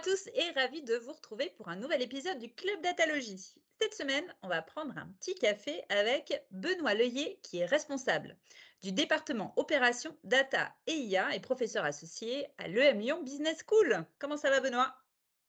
[0.00, 3.54] à tous et ravi de vous retrouver pour un nouvel épisode du Club Datalogie.
[3.78, 8.38] Cette semaine, on va prendre un petit café avec Benoît Leuillet, qui est responsable
[8.82, 14.06] du département Opération Data et IA et professeur associé à l'EM Lyon Business School.
[14.18, 14.94] Comment ça va, Benoît?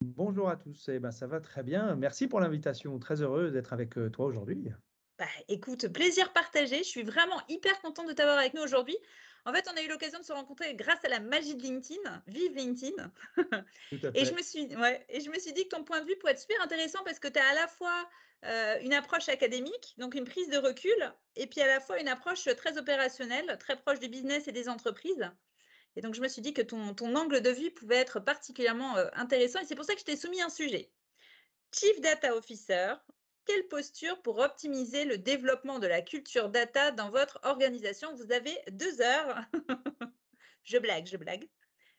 [0.02, 0.90] Bonjour à tous.
[0.90, 1.96] Eh ben, ça va très bien.
[1.96, 2.98] Merci pour l'invitation.
[2.98, 4.68] Très heureux d'être avec euh, toi aujourd'hui.
[5.18, 6.78] Bah, écoute, plaisir partagé.
[6.78, 8.98] Je suis vraiment hyper contente de t'avoir avec nous aujourd'hui.
[9.44, 12.22] En fait, on a eu l'occasion de se rencontrer grâce à la magie de LinkedIn.
[12.28, 13.12] Vive LinkedIn
[14.14, 16.16] et, je me suis, ouais, et je me suis dit que ton point de vue
[16.16, 18.08] pourrait être super intéressant parce que tu as à la fois
[18.44, 22.08] euh, une approche académique, donc une prise de recul, et puis à la fois une
[22.08, 25.30] approche très opérationnelle, très proche du business et des entreprises.
[25.96, 28.96] Et donc, je me suis dit que ton, ton angle de vue pouvait être particulièrement
[28.96, 29.60] euh, intéressant.
[29.60, 30.90] Et c'est pour ça que je t'ai soumis un sujet.
[31.72, 32.94] Chief Data Officer,
[33.46, 38.14] quelle posture pour optimiser le développement de la culture data dans votre organisation?
[38.14, 39.44] Vous avez deux heures.
[40.64, 41.48] je blague, je blague.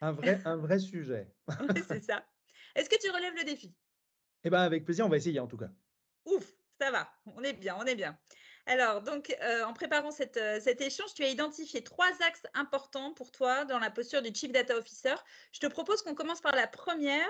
[0.02, 1.32] Un vrai, un vrai sujet.
[1.88, 2.26] c'est ça.
[2.76, 3.74] Est-ce que tu relèves le défi?
[4.44, 5.70] Eh bien, avec plaisir, on va essayer en tout cas.
[6.26, 7.10] Ouf, ça va.
[7.26, 8.18] On est bien, on est bien.
[8.66, 13.14] Alors, donc, euh, en préparant cette, euh, cet échange, tu as identifié trois axes importants
[13.14, 15.16] pour toi dans la posture du Chief Data Officer.
[15.52, 17.30] Je te propose qu'on commence par la première,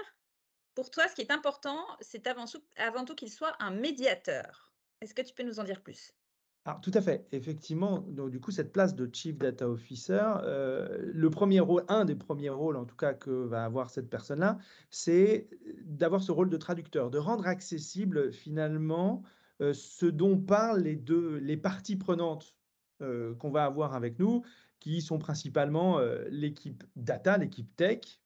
[0.75, 4.73] pour toi, ce qui est important, c'est avant, tout qu'il soit un médiateur.
[5.01, 6.13] Est-ce que tu peux nous en dire plus?
[6.65, 7.27] Alors, tout à fait.
[7.33, 12.05] Effectivement, donc, du coup, cette place de Chief Data Officer, euh, le premier rôle, un
[12.05, 14.57] des premiers rôles en tout cas que va avoir cette personne-là,
[14.89, 15.49] c'est
[15.83, 19.23] d'avoir ce rôle de traducteur, de rendre accessible finalement
[19.61, 22.55] euh, ce dont parlent les deux, les parties prenantes
[23.01, 24.43] euh, qu'on va avoir avec nous,
[24.79, 28.21] qui sont principalement l'équipe data, l'équipe tech,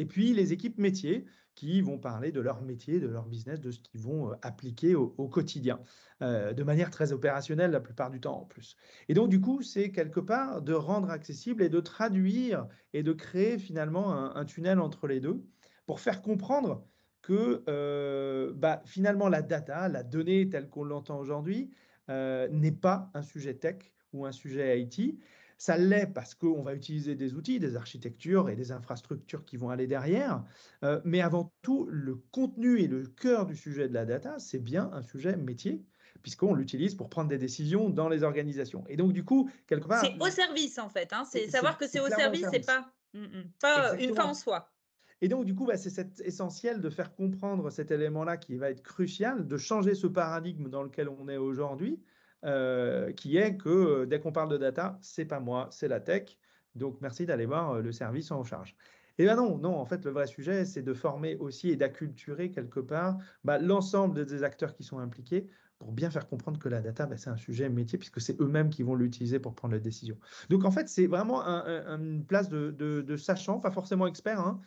[0.00, 3.70] et puis les équipes métiers qui vont parler de leur métier, de leur business, de
[3.70, 5.78] ce qu'ils vont euh, appliquer au, quotidien,
[6.22, 8.76] euh, de manière très opérationnelle la plupart du temps en plus.
[9.10, 13.12] Et donc du coup, c'est quelque part de rendre accessible et de traduire et de
[13.12, 15.44] créer finalement un, tunnel entre les deux
[15.84, 16.86] pour faire comprendre
[17.20, 21.70] que euh, bah, finalement la data, la donnée telle qu'on l'entend aujourd'hui,
[22.08, 25.18] n'est pas un sujet tech ou un sujet IT,
[25.60, 29.68] ça l'est parce qu'on va utiliser des outils, des architectures et des infrastructures qui vont
[29.68, 30.42] aller derrière.
[30.84, 34.58] Euh, mais avant tout, le contenu et le cœur du sujet de la data, c'est
[34.58, 35.84] bien un sujet métier,
[36.22, 38.84] puisqu'on l'utilise pour prendre des décisions dans les organisations.
[38.88, 40.02] Et donc, du coup, quelque part.
[40.02, 41.12] C'est au service, en fait.
[41.12, 41.24] Hein.
[41.30, 43.44] C'est savoir que c'est au service, c'est pas, mm, mm.
[43.60, 44.70] pas une fin en soi.
[45.20, 48.82] Et donc, du coup, bah, c'est essentiel de faire comprendre cet élément-là qui va être
[48.82, 52.00] crucial, de changer ce paradigme dans lequel on est aujourd'hui,
[52.46, 56.00] euh, qui est que euh, dès qu'on parle de data, c'est pas moi, c'est la
[56.00, 56.38] tech.
[56.74, 58.74] Donc merci d'aller voir euh, le service en charge.
[59.18, 62.50] Et bien non, non, en fait, le vrai sujet, c'est de former aussi et d'acculturer
[62.50, 66.80] quelque part bah, l'ensemble des acteurs qui sont impliqués pour bien faire comprendre que la
[66.80, 69.80] data, bah, c'est un sujet métier, puisque c'est eux-mêmes qui vont l'utiliser pour prendre les
[69.80, 70.18] décisions.
[70.48, 74.60] Donc en fait, c'est vraiment une place de, sachant, pas forcément expert, hein,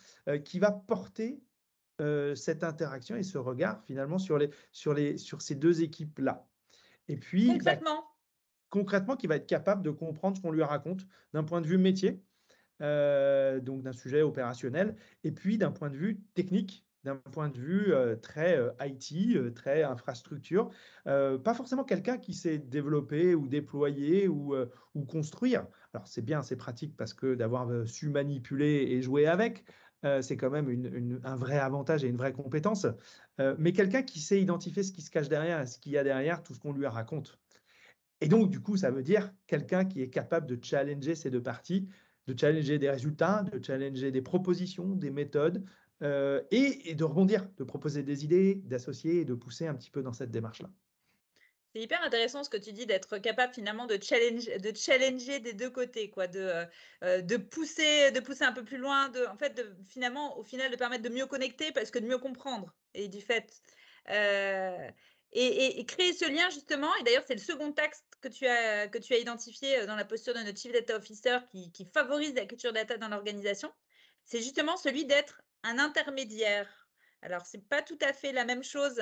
[0.43, 1.39] qui va porter
[2.35, 4.39] cette interaction et ce regard finalement sur
[5.39, 6.47] ces deux équipes-là.
[7.07, 8.03] Et puis, bah, concrètement,
[8.69, 11.77] concrètement, qui va être capable de comprendre ce qu'on lui raconte d'un point de vue
[11.77, 12.23] métier,
[12.81, 17.57] euh, donc d'un sujet opérationnel, et puis d'un point de vue technique, d'un point de
[17.59, 20.71] vue euh, très euh, IT, très infrastructure.
[21.05, 24.55] pas forcément quelqu'un qui sait développer ou déployer ou,
[24.95, 25.67] ou construire.
[25.93, 29.65] Alors c'est bien, c'est pratique parce que d'avoir su manipuler et jouer avec,
[30.05, 32.87] euh, c'est quand même un vrai avantage et une vraie compétence.
[33.39, 36.03] Euh, mais quelqu'un qui sait identifier ce qui se cache derrière, ce qu'il y a
[36.03, 37.39] derrière, tout ce qu'on lui raconte.
[38.21, 41.43] Et donc, du coup, ça veut dire quelqu'un qui est capable de challenger ces deux
[41.43, 41.89] parties,
[42.27, 45.65] de challenger des résultats, de challenger des propositions, des méthodes,
[46.03, 50.01] euh, et, de rebondir, de proposer des idées, d'associer et de pousser un petit peu
[50.01, 50.69] dans cette démarche-là.
[51.73, 55.53] C'est hyper intéressant ce que tu dis d'être capable finalement de challenger, de challenger des
[55.53, 56.65] deux côtés, quoi, de, euh,
[57.03, 60.69] euh, de, pousser, de pousser un peu plus loin, de, en fait, finalement, au final,
[60.69, 62.75] de permettre de mieux connecter parce que de mieux comprendre.
[62.93, 63.51] Et du fait.
[64.09, 64.87] Euh,
[65.31, 68.99] et, créer ce lien justement, et d'ailleurs c'est le second axe que tu as, que
[68.99, 72.45] tu as identifié dans la posture de notre Chief Data Officer qui, qui favorise la
[72.45, 73.73] culture data dans l'organisation,
[74.25, 76.87] c'est justement celui d'être un intermédiaire.
[77.23, 79.01] Alors, ce n'est pas tout à fait la même chose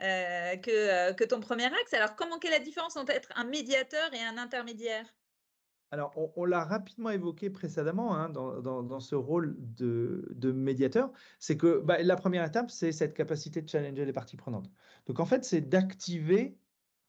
[0.00, 1.92] euh, que, euh, que, ton premier axe.
[1.92, 5.06] Alors, comment quelle est la différence entre être un médiateur et un intermédiaire?
[5.90, 11.80] Alors, on, l'a rapidement évoqué précédemment hein, dans, ce rôle de, de médiateur, c'est que
[11.80, 14.70] bah, la première étape, c'est cette capacité de challenger les parties prenantes.
[15.04, 16.56] Donc, en fait, c'est d'activer,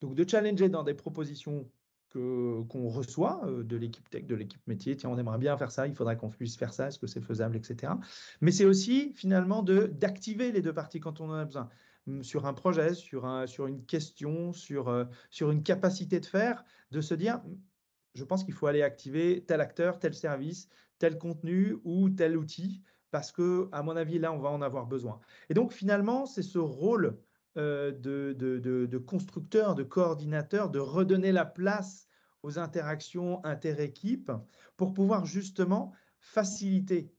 [0.02, 1.66] donc de challenger dans des propositions
[2.14, 4.96] qu'on reçoit euh, de l'équipe tech, de l'équipe métier.
[4.96, 7.20] Tiens, on aimerait bien faire ça, il faudrait qu'on puisse faire ça, est-ce que c'est
[7.20, 7.92] faisable, etc.
[8.40, 11.68] Mais c'est aussi finalement d'activer les deux parties quand on en a besoin
[12.22, 16.64] sur un projet, sur, un, sur une question, sur, euh, sur une capacité de faire,
[16.90, 17.40] de se dire,
[18.14, 20.68] je pense qu'il faut aller activer tel acteur, tel service,
[20.98, 24.86] tel contenu ou tel outil parce que, à mon avis, là, on va en avoir
[24.86, 25.20] besoin.
[25.48, 27.16] Et donc, finalement, c'est ce rôle
[27.56, 32.08] euh, de, de, constructeur, de coordinateur, de redonner la place
[32.42, 34.32] aux interactions inter-équipes
[34.76, 37.12] pour pouvoir justement faciliter,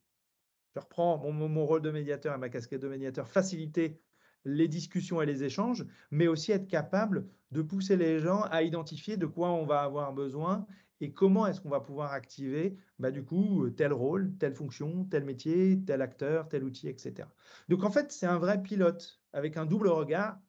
[0.76, 4.02] je reprends mon, mon, rôle de médiateur et ma casquette de médiateur, faciliter
[4.44, 9.18] les discussions et les échanges, mais aussi être capable de pousser les gens à identifier
[9.18, 10.66] de quoi on va avoir besoin
[11.02, 15.26] et comment est-ce qu'on va pouvoir activer bah, du coup tel rôle, telle fonction, tel
[15.26, 17.28] métier, tel acteur, tel outil, etc.
[17.68, 20.40] Donc en fait, c'est un vrai pilote avec un double regard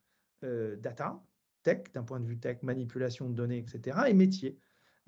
[0.44, 1.20] euh, data,
[1.64, 4.58] tech, d'un point de vue tech, manipulation de données, etc., et métier.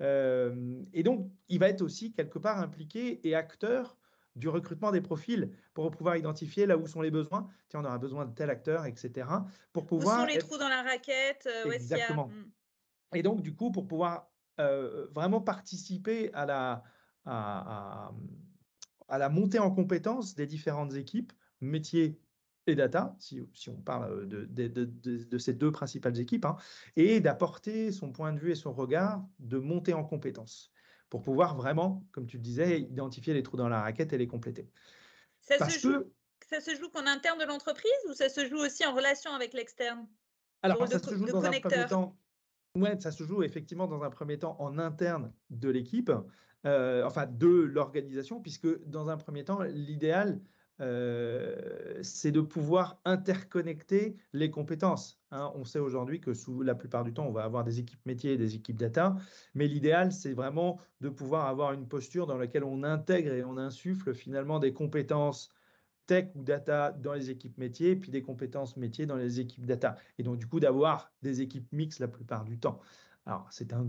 [0.01, 3.97] Euh, et donc, il va être aussi quelque part impliqué et acteur
[4.35, 7.49] du recrutement des profils pour pouvoir identifier là où sont les besoins.
[7.69, 9.27] Tiens, on aura besoin de tel acteur, etc.
[9.71, 10.17] Pour pouvoir.
[10.17, 12.27] Où sont les trous dans la raquette euh, Exactement.
[12.27, 13.15] Hmm.
[13.15, 14.29] Et donc, du coup, pour pouvoir
[14.59, 16.83] euh, vraiment participer à la,
[17.25, 18.11] à,
[19.07, 22.19] à, la montée en compétence des différentes équipes, métiers
[22.69, 24.85] et data, si, si on parle de, de, de,
[25.23, 26.55] de, ces deux principales équipes, hein,
[26.95, 30.71] et d'apporter son point de vue et son regard de monter en compétence
[31.09, 34.27] pour pouvoir vraiment, comme tu le disais, identifier les trous dans la raquette et les
[34.27, 34.69] compléter.
[35.41, 36.03] Ça, se, joue,
[36.47, 39.53] ça se joue qu'en interne de l'entreprise ou ça se joue aussi en relation avec
[39.53, 40.07] l'externe?
[40.61, 42.15] Alors, ça se joue dans un premier temps.
[42.75, 46.11] Ouais, ça se joue effectivement dans un premier temps en interne de l'équipe,
[46.65, 50.39] euh, enfin de l'organisation, puisque dans un premier temps, l'idéal,
[50.81, 55.21] euh, c'est de pouvoir interconnecter les compétences.
[55.31, 55.51] Hein.
[55.55, 58.33] On sait aujourd'hui que sous la plupart du temps, on va avoir des équipes métiers
[58.33, 59.15] et des équipes data,
[59.55, 63.57] mais l'idéal, c'est vraiment de pouvoir avoir une posture dans laquelle on intègre et on
[63.57, 65.49] insuffle finalement des compétences
[66.09, 69.95] tech ou data dans les équipes métiers, puis des compétences métiers dans les équipes data.
[70.17, 72.79] Et donc, du coup, d'avoir des équipes mixtes la plupart du temps.
[73.29, 73.87] Alors, c'est un,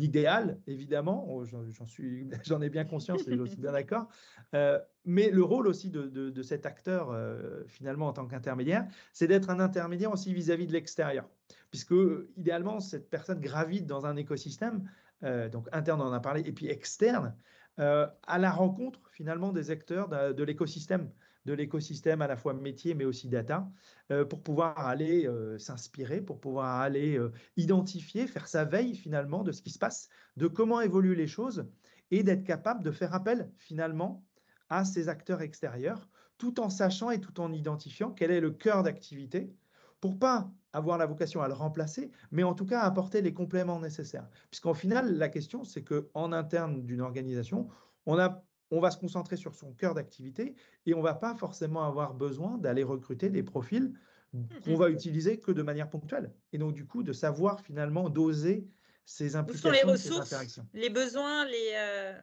[0.00, 4.08] idéal, évidemment, oh, j'en suis, j'en ai bien conscience et je suis bien d'accord.
[4.54, 9.50] Euh, mais le rôle aussi de, cet acteur, euh, finalement, en tant qu'intermédiaire, c'est d'être
[9.50, 11.28] un intermédiaire aussi vis-à-vis de l'extérieur.
[11.70, 11.94] Puisque,
[12.38, 14.88] idéalement, cette personne gravite dans un écosystème,
[15.24, 17.36] euh, donc interne, on en a parlé, et puis externe,
[17.76, 21.10] à la rencontre, finalement, des acteurs de l'écosystème
[21.44, 23.68] de l'écosystème à la fois métier mais aussi data
[24.10, 29.42] euh, pour pouvoir aller euh, s'inspirer, pour pouvoir aller euh, identifier, faire sa veille finalement
[29.42, 31.66] de ce qui se passe, de comment évoluent les choses
[32.10, 34.24] et d'être capable de faire appel finalement
[34.68, 36.08] à ces acteurs extérieurs
[36.38, 39.52] tout en sachant et tout en identifiant quel est le cœur d'activité
[40.00, 43.80] pour pas avoir la vocation à le remplacer, mais en tout cas apporter les compléments
[43.80, 44.28] nécessaires.
[44.50, 47.68] Puisqu'en final, la question, c'est qu'en interne d'une organisation,
[48.06, 50.54] on a on va se concentrer sur son cœur d'activité
[50.86, 53.92] et on va pas forcément avoir besoin d'aller recruter des profils
[54.32, 54.92] mmh, qu'on va mmh.
[54.92, 56.32] utiliser que de manière ponctuelle.
[56.52, 58.68] Et donc, du coup, de savoir finalement doser
[59.04, 62.14] ces implications, les ressources, les besoins, les, euh,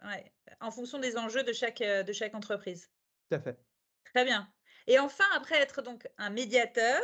[0.62, 2.90] en fonction des enjeux de chaque, euh, de chaque entreprise.
[3.30, 3.60] Tout à fait.
[4.06, 4.48] Très bien.
[4.88, 7.02] Et enfin, après être donc un médiateur,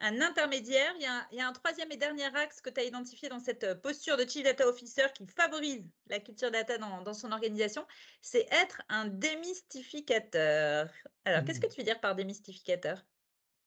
[0.00, 0.92] un intermédiaire.
[0.98, 3.74] Il y, a un, troisième et dernier axe que tu as identifié dans cette euh,
[3.74, 7.84] posture de Chief Data Officer qui favorise la culture data dans, son organisation,
[8.20, 10.88] c'est être un démystificateur.
[11.24, 13.04] Alors, qu'est-ce que tu veux dire par démystificateur?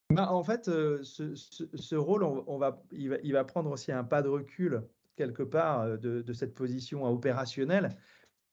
[0.09, 4.29] Bah, En fait, euh, ce, rôle, on, va, il, va, prendre aussi un pas de
[4.29, 4.83] recul
[5.15, 7.89] quelque part euh, de, cette position opérationnelle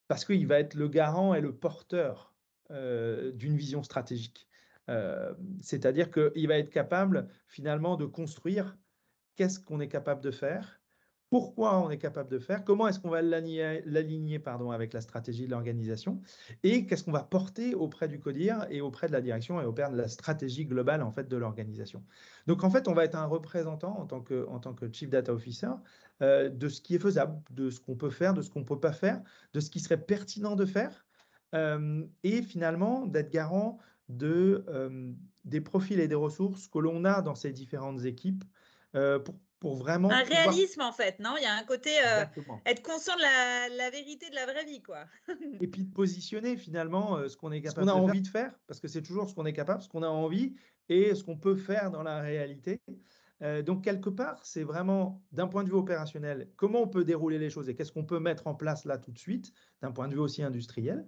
[0.09, 2.35] parce qu'il va être le garant et le porteur
[2.71, 4.48] d'une vision stratégique.
[4.89, 8.77] Euh, c'est-à-dire qu'il va être capable finalement de construire
[9.37, 10.81] qu'est-ce qu'on est capable de faire,
[11.31, 15.45] pourquoi on est capable de faire, comment est-ce qu'on va l'aligner pardon, avec la stratégie
[15.45, 16.23] de l'organisation
[16.63, 19.91] et qu'est-ce qu'on va porter auprès du CODIR et auprès de la direction et auprès
[19.91, 22.03] de la stratégie globale en fait de l'organisation.
[22.47, 25.11] Donc en fait, on va être un représentant en tant que, en tant que Chief
[25.11, 25.71] Data Officer
[26.23, 28.65] euh, de ce qui est faisable, de ce qu'on peut faire, de ce qu'on ne
[28.65, 29.21] peut pas faire,
[29.53, 31.07] de ce qui serait pertinent de faire
[31.55, 33.79] euh, et finalement d'être garant
[34.09, 35.13] de, euh,
[35.45, 38.45] des profils et des ressources que l'on a dans ces différentes équipes
[38.95, 40.11] euh, pour, pour, vraiment.
[40.11, 41.35] Un réalisme, en fait, non?
[41.37, 42.25] Il y a un côté euh,
[42.65, 45.05] être conscient de la, la, vérité de la vraie vie, quoi.
[45.61, 48.53] et puis de positionner finalement ce qu'on est capable, ce qu'on a envie de faire,
[48.67, 50.55] parce que c'est toujours ce qu'on est capable, ce qu'on a envie
[50.89, 52.81] et ce qu'on peut faire dans la réalité.
[53.67, 57.51] donc, quelque part, c'est vraiment d'un point de vue opérationnel, comment on peut dérouler les
[57.51, 60.15] choses et qu'est-ce qu'on peut mettre en place là tout de suite, d'un point de
[60.15, 61.07] vue aussi industriel.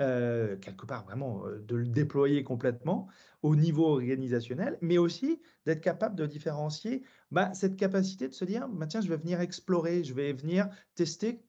[0.00, 3.08] Euh, quelque part vraiment euh, de le déployer complètement
[3.42, 8.68] au niveau organisationnel, mais aussi d'être capable de différencier bah, cette capacité de se dire,
[8.68, 11.44] bah, tiens, je vais venir explorer, je vais venir tester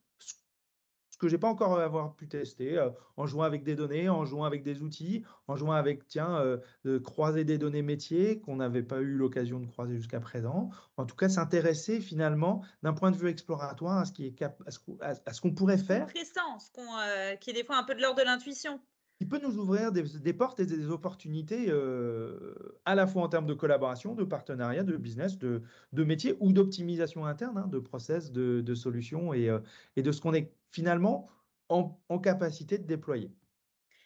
[1.14, 4.08] ce que j'ai pas encore euh, avoir pu tester, euh, en jouant avec des données,
[4.08, 8.40] en jouant avec des outils, en jouant avec, tiens, euh, de croiser des données métiers
[8.40, 10.70] qu'on n'avait pas eu l'occasion de croiser jusqu'à présent.
[10.96, 15.32] En tout cas, s'intéresser finalement d'un point de vue exploratoire à ce qui est à
[15.40, 16.02] qu'on pourrait faire.
[16.02, 18.80] Intéressant, ce qu'on, qui est des fois un peu de l'ordre de l'intuition.
[19.24, 22.54] Qui peut nous ouvrir des, portes et des opportunités euh,
[22.84, 25.62] à la fois en termes de collaboration, de partenariat, de business, de,
[25.94, 29.60] de métier ou d'optimisation interne, hein, de process, de, solutions et, euh,
[29.96, 31.30] et, de ce qu'on est finalement
[31.70, 33.30] en, capacité de déployer.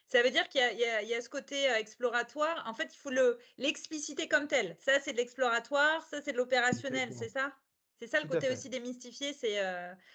[0.06, 2.62] Ça veut dire qu'il y, a ce côté euh, exploratoire.
[2.68, 3.10] En fait, il faut
[3.58, 4.76] l'expliciter comme tel.
[4.78, 7.52] Ça, c'est de l'exploratoire, ça, c'est de l'opérationnel, c'est ça?
[7.98, 9.32] C'est ça le côté aussi démystifié.
[9.32, 9.58] C'est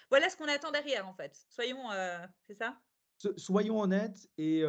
[0.08, 1.36] Voilà ce qu'on attend derrière, en fait.
[1.50, 1.90] Soyons,
[2.46, 2.80] c'est ça?
[3.36, 4.64] Soyons honnêtes et,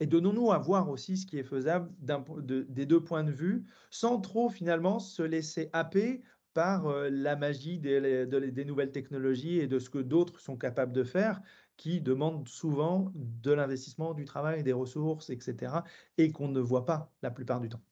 [0.00, 4.48] donnons-nous à voir aussi ce qui est faisable des deux points de vue, sans trop
[4.48, 9.98] finalement se laisser happer par la magie des, des, nouvelles technologies et de ce que
[9.98, 11.40] d'autres sont capables de faire,
[11.76, 15.72] qui demandent souvent de l'investissement, du travail, des ressources, etc.,
[16.18, 17.82] et qu'on ne voit pas la plupart du temps.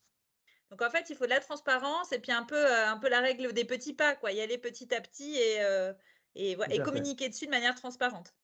[0.71, 3.21] Donc en fait, il faut de la transparence et puis un peu, un peu la
[3.21, 4.33] règle des petits pas, quoi.
[4.33, 5.61] Y aller petit à petit et,
[6.35, 8.35] et, communiquer dessus de manière transparente.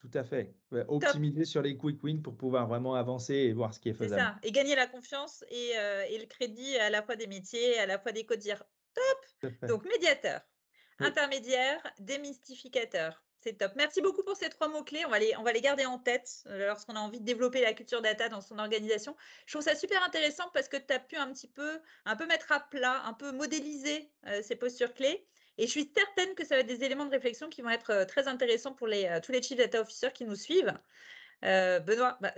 [0.00, 0.54] Tout à fait.
[0.88, 4.22] optimiser sur les quick wins pour pouvoir vraiment avancer et voir ce qui est faisable.
[4.22, 4.38] C'est ça.
[4.42, 7.98] Et gagner la confiance et, euh, le crédit à la fois des métiers, à la
[7.98, 8.42] fois des codes
[8.94, 9.52] Top.
[9.68, 10.40] Donc médiateur,
[10.98, 13.22] intermédiaire, démystificateur.
[13.42, 13.72] C'est top.
[13.74, 15.06] Merci beaucoup pour ces trois mots-clés.
[15.06, 17.62] On, va les, on va les garder en tête euh, lorsqu'on a envie de développer
[17.62, 19.16] la culture data dans son organisation.
[19.46, 22.26] Je trouve ça super intéressant parce que tu as pu un petit peu, un peu
[22.26, 25.26] mettre à plat, un peu modéliser euh, ces postures clés.
[25.60, 28.04] Et je suis certaine que ça va être des éléments de réflexion qui vont être
[28.04, 30.72] très intéressants pour les, tous les Chief Data Officers qui nous suivent.
[31.42, 32.32] Benoît, bah,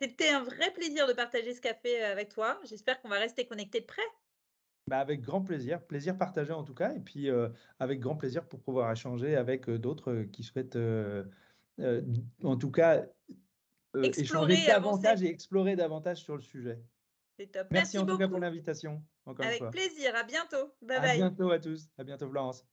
[0.00, 2.60] c'était un vrai plaisir de partager ce café avec toi.
[2.64, 4.02] J'espère qu'on va rester connectés de près.
[4.88, 7.28] Bah avec grand plaisir, plaisir partagé en tout cas, et puis
[7.78, 10.78] avec grand plaisir pour pouvoir échanger avec d'autres qui souhaitent,
[12.42, 13.04] en tout cas,
[14.02, 16.80] échanger davantage et explorer davantage sur le sujet.
[17.52, 17.68] Top.
[17.70, 19.00] Merci, en tout cas pour l'invitation.
[19.38, 20.14] Avec plaisir.
[20.16, 20.74] À bientôt.
[20.82, 21.88] Bye à bientôt à tous.
[21.98, 22.64] À bientôt, Florence.